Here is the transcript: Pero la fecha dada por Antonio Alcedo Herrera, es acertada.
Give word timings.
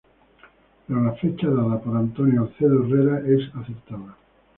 Pero 0.87 1.03
la 1.03 1.11
fecha 1.11 1.47
dada 1.47 1.79
por 1.79 1.95
Antonio 1.95 2.41
Alcedo 2.41 2.83
Herrera, 2.85 3.19
es 3.19 3.47
acertada. 3.53 4.17